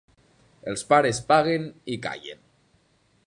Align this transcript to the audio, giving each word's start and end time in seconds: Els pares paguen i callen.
Els 0.71 0.83
pares 0.93 1.19
paguen 1.33 1.69
i 1.97 1.97
callen. 2.07 2.43